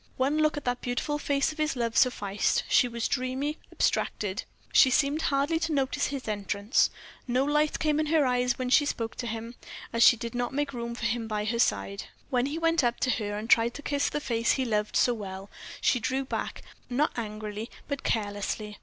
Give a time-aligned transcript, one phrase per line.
[0.17, 4.89] One look at the beautiful face of his love sufficed; she was dreamy, abstracted; she
[4.89, 6.89] seemed hardly to notice his entrance.
[7.27, 9.53] No light came in her eyes as she spoke to him;
[9.99, 12.05] she did not make room for him by her side.
[12.31, 15.13] When he went up to her and tried to kiss the face he loved so
[15.13, 15.51] well,
[15.81, 18.79] she drew back, not angrily, but carelessly.